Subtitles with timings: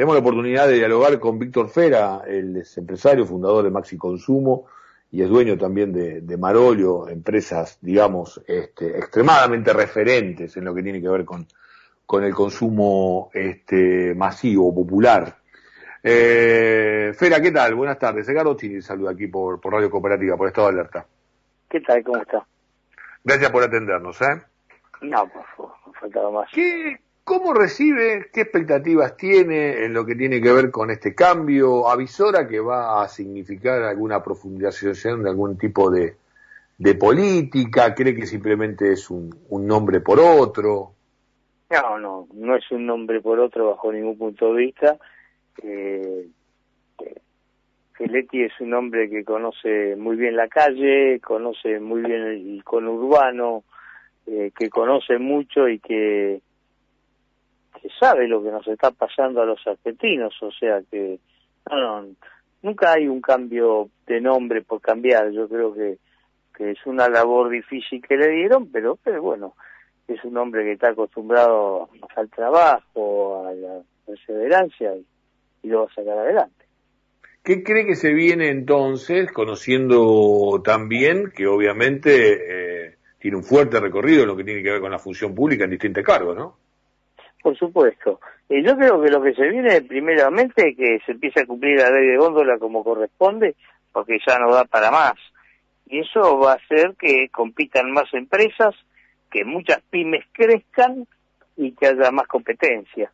[0.00, 4.64] Tenemos la oportunidad de dialogar con Víctor Fera, el es empresario, fundador de Maxi Consumo
[5.12, 10.82] y es dueño también de, de Marolio, empresas, digamos, este, extremadamente referentes en lo que
[10.82, 11.46] tiene que ver con,
[12.06, 15.36] con el consumo este, masivo, popular.
[16.02, 17.74] Eh, Fera, ¿qué tal?
[17.74, 18.26] Buenas tardes.
[18.26, 21.06] Edgardo Chini saluda aquí por, por Radio Cooperativa, por Estado de Alerta.
[21.68, 22.02] ¿Qué tal?
[22.02, 22.46] ¿Cómo está?
[23.22, 24.42] Gracias por atendernos, ¿eh?
[25.02, 26.48] No, por favor, no faltaba más.
[26.54, 31.88] ¿Qué, ¿Cómo recibe, qué expectativas tiene en lo que tiene que ver con este cambio?
[31.88, 36.16] ¿Avisora que va a significar alguna profundización de algún tipo de,
[36.98, 37.94] política?
[37.94, 40.92] ¿Cree que simplemente es un, nombre por otro?
[41.70, 44.98] No, no, no es un nombre por otro bajo ningún punto de vista.
[45.62, 46.26] Eh,
[48.00, 53.62] Feletti es un hombre que conoce muy bien la calle, conoce muy bien el conurbano,
[54.26, 56.40] eh, que conoce mucho y que,
[57.80, 61.18] que sabe lo que nos está pasando a los argentinos, o sea que
[61.70, 62.06] no,
[62.62, 65.98] nunca hay un cambio de nombre por cambiar, yo creo que,
[66.56, 69.54] que es una labor difícil que le dieron, pero, pero bueno,
[70.08, 75.06] es un hombre que está acostumbrado al trabajo, a la perseverancia y,
[75.62, 76.64] y lo va a sacar adelante.
[77.42, 84.22] ¿Qué cree que se viene entonces, conociendo también que obviamente eh, tiene un fuerte recorrido
[84.22, 86.56] en lo que tiene que ver con la función pública en distintos cargos, ¿no?
[87.42, 88.20] Por supuesto.
[88.48, 91.90] Eh, yo creo que lo que se viene, primeramente, que se empiece a cumplir la
[91.90, 93.54] ley de góndola como corresponde,
[93.92, 95.14] porque ya no da para más.
[95.86, 98.74] Y eso va a hacer que compitan más empresas,
[99.30, 101.06] que muchas pymes crezcan
[101.56, 103.10] y que haya más competencia.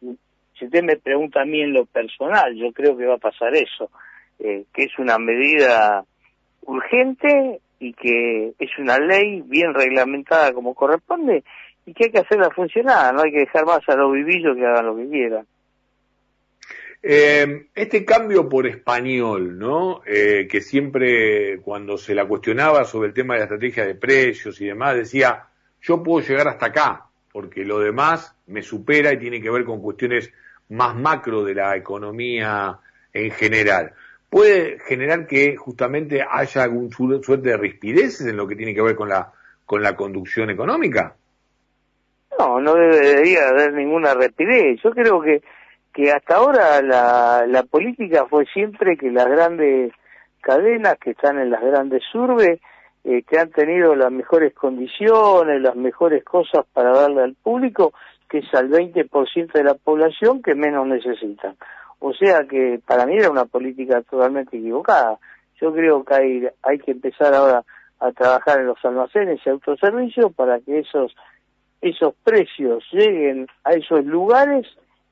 [0.00, 3.54] Si usted me pregunta a mí en lo personal, yo creo que va a pasar
[3.54, 3.90] eso,
[4.38, 6.04] eh, que es una medida
[6.62, 11.42] urgente y que es una ley bien reglamentada como corresponde
[11.84, 14.66] y que hay que hacerla funcionar, no hay que dejar más a los vivillos que
[14.66, 15.46] hagan lo que quieran.
[17.04, 20.02] Eh, este cambio por español, ¿no?
[20.06, 24.60] Eh, que siempre cuando se la cuestionaba sobre el tema de la estrategia de precios
[24.60, 25.46] y demás, decía,
[25.80, 29.82] yo puedo llegar hasta acá, porque lo demás me supera y tiene que ver con
[29.82, 30.32] cuestiones
[30.68, 32.78] más macro de la economía
[33.12, 33.94] en general.
[34.30, 38.94] ¿Puede generar que justamente haya algún suerte de rispideces en lo que tiene que ver
[38.94, 39.32] con la,
[39.66, 41.16] con la conducción económica?
[42.38, 44.80] No, no debería haber ninguna rapidez.
[44.82, 45.42] Yo creo que,
[45.92, 49.92] que hasta ahora la, la política fue siempre que las grandes
[50.40, 52.60] cadenas que están en las grandes urbes,
[53.02, 57.92] que han tenido las mejores condiciones, las mejores cosas para darle al público,
[58.28, 61.56] que es al 20% de la población que menos necesitan.
[61.98, 65.18] O sea que para mí era una política totalmente equivocada.
[65.60, 67.62] Yo creo que hay, hay que empezar ahora
[68.00, 71.14] a trabajar en los almacenes y autoservicios para que esos
[71.82, 74.66] esos precios lleguen a esos lugares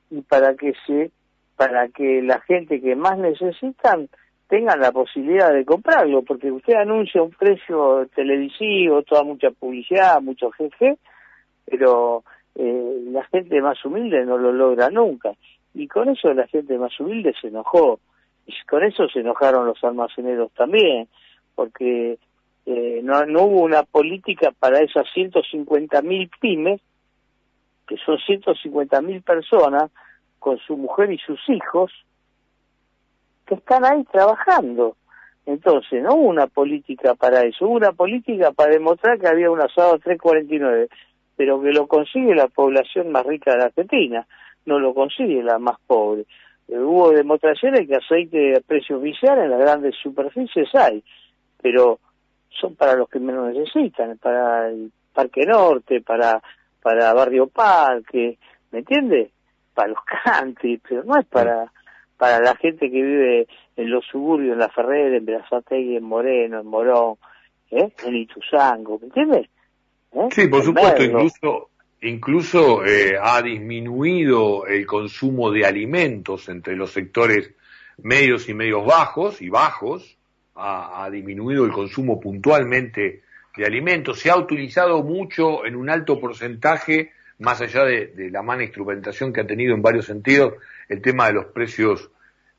[0.09, 1.11] y para que se
[1.57, 4.09] para que la gente que más necesitan
[4.47, 10.49] tengan la posibilidad de comprarlo, porque usted anuncia un precio televisivo, toda mucha publicidad, mucho
[10.51, 10.97] jefe,
[11.65, 12.23] pero
[12.55, 15.31] eh, la gente más humilde no lo logra nunca.
[15.73, 17.99] Y con eso la gente más humilde se enojó.
[18.45, 21.07] Y con eso se enojaron los almaceneros también,
[21.55, 22.17] porque
[22.71, 26.81] eh, no, no hubo una política para esas 150 mil pymes,
[27.87, 29.91] que son 150 mil personas,
[30.39, 31.91] con su mujer y sus hijos,
[33.45, 34.95] que están ahí trabajando.
[35.45, 39.61] Entonces, no hubo una política para eso, hubo una política para demostrar que había un
[39.61, 40.89] asado 349
[41.41, 44.27] pero que lo consigue la población más rica de la Argentina,
[44.67, 46.25] no lo consigue la más pobre.
[46.67, 51.03] Eh, hubo demostraciones que aceite a precio oficial en las grandes superficies hay,
[51.59, 51.99] pero
[52.59, 56.41] son para los que menos necesitan, para el Parque Norte, para
[56.81, 58.37] para Barrio Parque,
[58.71, 59.31] ¿me entiende?
[59.73, 61.71] Para los cantis, pero no es para
[62.17, 66.59] para la gente que vive en los suburbios, en La Ferrera, en Berazategui, en Moreno,
[66.59, 67.15] en Morón,
[67.71, 67.91] ¿eh?
[68.05, 69.47] en Ituzango, ¿me entiendes?
[70.11, 70.27] ¿Eh?
[70.29, 71.69] Sí, por supuesto, incluso,
[72.01, 77.55] incluso eh, ha disminuido el consumo de alimentos entre los sectores
[77.97, 80.17] medios y medios bajos y bajos,
[80.55, 83.23] ha, ha, disminuido el consumo puntualmente
[83.55, 88.63] de alimentos, se ha utilizado mucho en un alto porcentaje, más allá de, la mala
[88.63, 90.53] instrumentación que ha tenido en varios sentidos,
[90.87, 92.09] el tema de los precios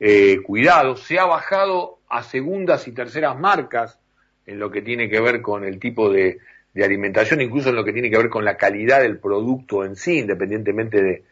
[0.01, 3.99] eh, cuidados, se ha bajado a segundas y terceras marcas
[4.45, 6.39] en lo que tiene que ver con el tipo de,
[6.75, 9.97] de alimentación, incluso en lo que tiene que ver con la calidad del producto en
[9.97, 11.25] sí, independientemente de,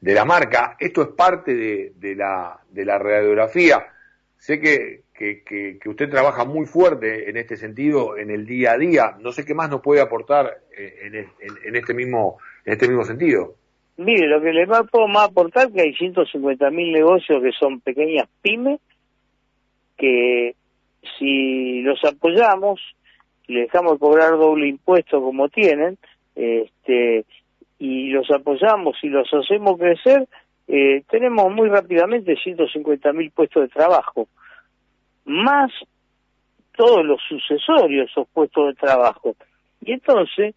[0.00, 0.76] de la marca.
[0.78, 3.86] Esto es parte de, de, la, de la radiografía.
[4.36, 9.16] Sé que, que, usted trabaja muy fuerte en este sentido en el día a día.
[9.20, 11.26] No sé qué más nos puede aportar eh,
[11.64, 13.54] en este mismo en este mismo sentido.
[13.96, 18.28] Mire, lo que le puedo más aportar que hay 150 mil negocios que son pequeñas
[18.42, 18.78] pymes
[19.96, 20.54] que
[21.18, 22.80] si los apoyamos,
[23.46, 25.98] les dejamos cobrar doble impuesto como tienen,
[26.36, 27.24] este,
[27.78, 30.28] y los apoyamos y los hacemos crecer,
[30.68, 34.28] eh, tenemos muy rápidamente 150 mil puestos de trabajo,
[35.28, 35.70] más
[36.76, 39.36] todos los sucesorios esos puestos de trabajo.
[39.80, 40.54] Y entonces,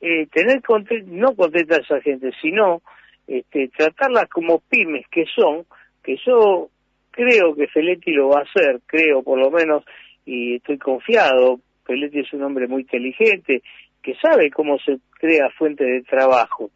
[0.00, 0.60] eh, tener
[1.06, 2.82] no contenta a esa gente, sino
[3.26, 5.64] este, tratarlas como pymes que son,
[6.02, 6.68] que yo
[7.10, 9.84] creo que Feletti lo va a hacer, creo por lo menos,
[10.26, 13.62] y estoy confiado, Feletti es un hombre muy inteligente,
[14.02, 16.70] que sabe cómo se crea fuente de trabajo.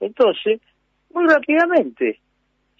[0.00, 0.60] Entonces,
[1.12, 2.18] muy rápidamente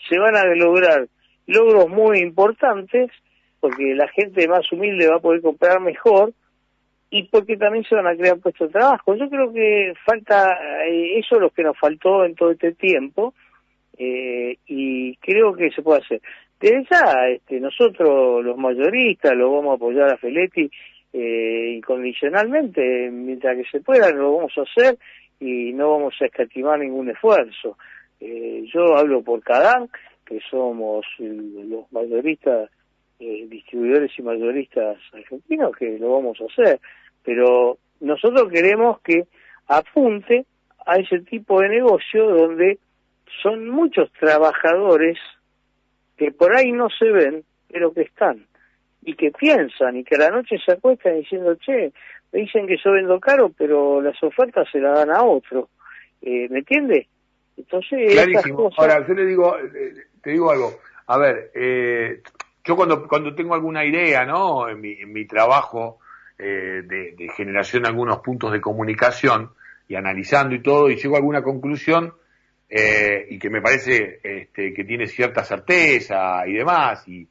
[0.08, 1.06] se van a lograr
[1.46, 3.10] logros muy importantes
[3.62, 6.32] porque la gente más humilde va a poder comprar mejor
[7.10, 9.14] y porque también se van a crear puestos de trabajo.
[9.14, 13.34] Yo creo que falta, eh, eso es lo que nos faltó en todo este tiempo
[13.96, 16.20] eh, y creo que se puede hacer.
[16.58, 20.68] Desde ya, este, nosotros los mayoristas lo vamos a apoyar a Feletti
[21.12, 24.98] eh, incondicionalmente, mientras que se pueda lo vamos a hacer
[25.38, 27.78] y no vamos a escatimar ningún esfuerzo.
[28.18, 29.88] Eh, yo hablo por Cadán,
[30.26, 32.70] que somos los mayoristas,
[33.22, 36.80] eh, distribuidores y mayoristas argentinos, que lo vamos a hacer,
[37.24, 39.26] pero nosotros queremos que
[39.68, 40.44] apunte
[40.84, 42.80] a ese tipo de negocio donde
[43.42, 45.18] son muchos trabajadores
[46.16, 48.44] que por ahí no se ven, pero que están
[49.02, 51.92] y que piensan y que a la noche se acuestan diciendo, che,
[52.32, 55.68] me dicen que yo vendo caro, pero las ofertas se las dan a otro.
[56.20, 57.06] Eh, ¿Me entiende?
[57.56, 58.70] Entonces, Clarísimo.
[58.76, 60.72] Ahora, yo le digo, eh, te digo algo.
[61.06, 62.20] A ver, eh,
[62.64, 64.68] yo cuando, cuando tengo alguna idea, ¿no?
[64.68, 65.98] En mi, en mi trabajo
[66.38, 69.50] eh, de, de, generación de algunos puntos de comunicación
[69.88, 72.12] y analizando y todo, y llego a alguna conclusión
[72.68, 77.28] eh, y que me parece este, que tiene cierta certeza y demás, y,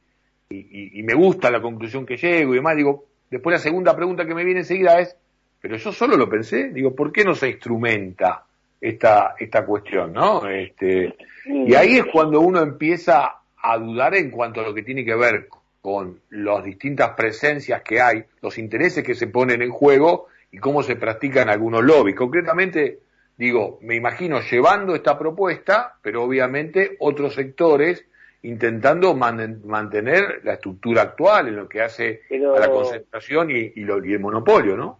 [0.48, 4.34] y, me gusta la conclusión que llego y demás, digo, después la segunda pregunta que
[4.34, 5.16] me viene enseguida es,
[5.60, 8.44] pero yo solo lo pensé, digo, ¿por qué no se instrumenta
[8.80, 10.46] esta, esta cuestión, no?
[10.46, 15.04] Este, y ahí es cuando uno empieza a dudar en cuanto a lo que tiene
[15.04, 15.48] que ver
[15.80, 20.82] con las distintas presencias que hay, los intereses que se ponen en juego y cómo
[20.82, 22.16] se practican algunos lobbies.
[22.16, 23.00] Concretamente,
[23.36, 28.04] digo, me imagino llevando esta propuesta, pero obviamente otros sectores
[28.42, 34.12] intentando mantener la estructura actual en lo que hace a la concentración y, y, y
[34.12, 34.98] el monopolio, ¿no?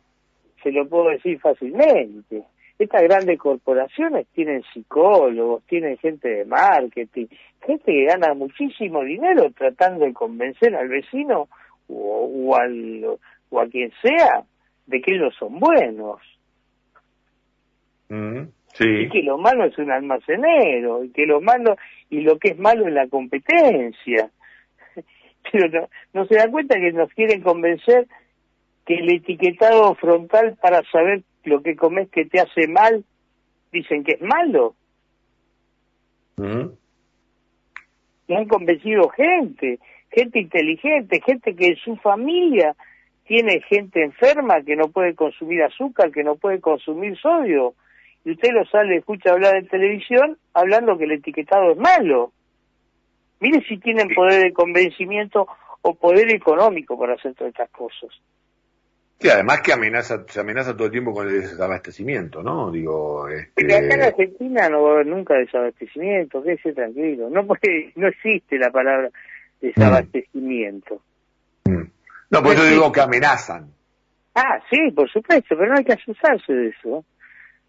[0.62, 2.44] Se lo puedo decir fácilmente.
[2.82, 7.26] Estas grandes corporaciones tienen psicólogos, tienen gente de marketing,
[7.64, 11.48] gente que gana muchísimo dinero tratando de convencer al vecino
[11.88, 13.04] o, al,
[13.50, 14.42] o a quien sea
[14.86, 16.20] de que ellos son buenos.
[18.08, 18.84] Mm, sí.
[18.84, 21.76] Y que lo malo es un almacenero, y que lo malo,
[22.10, 24.28] y lo que es malo es la competencia.
[25.52, 28.08] Pero no, no se da cuenta que nos quieren convencer
[28.84, 33.04] que el etiquetado frontal para saber lo que comes que te hace mal,
[33.72, 34.74] dicen que es malo.
[36.36, 36.68] Mm.
[38.28, 39.78] Y han convencido gente,
[40.10, 42.74] gente inteligente, gente que en su familia
[43.24, 47.74] tiene gente enferma que no puede consumir azúcar, que no puede consumir sodio.
[48.24, 52.32] Y usted lo sale, escucha hablar en televisión hablando que el etiquetado es malo.
[53.40, 55.48] Mire si tienen poder de convencimiento
[55.82, 58.10] o poder económico para hacer todas estas cosas.
[59.22, 62.72] Sí, además que amenaza, se amenaza todo el tiempo con el desabastecimiento, ¿no?
[62.72, 63.72] Digo, este...
[63.72, 67.30] acá en Argentina no va a haber nunca desabastecimiento, quédese tranquilo.
[67.30, 69.10] No porque no existe la palabra
[69.60, 71.02] desabastecimiento.
[71.66, 71.84] Mm.
[72.30, 73.70] No, por eso digo que amenazan.
[74.34, 77.04] Ah, sí, por supuesto, pero no hay que asustarse de eso.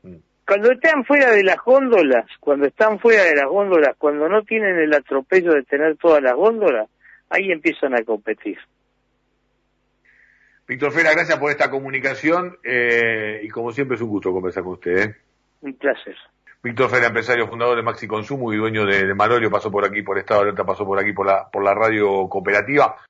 [0.02, 0.16] Mm.
[0.48, 4.80] Cuando están fuera de las góndolas, cuando están fuera de las góndolas, cuando no tienen
[4.80, 6.90] el atropello de tener todas las góndolas,
[7.30, 8.58] ahí empiezan a competir.
[10.68, 14.74] Víctor Fera, gracias por esta comunicación eh, y como siempre es un gusto conversar con
[14.74, 14.98] usted.
[14.98, 15.16] ¿eh?
[15.62, 16.16] Un placer.
[16.62, 20.02] Víctor Fera, empresario, fundador de Maxi Consumo y dueño de, de Marolio, pasó por aquí
[20.02, 22.96] por Estado de Alerta, pasó por aquí por la, por la radio cooperativa.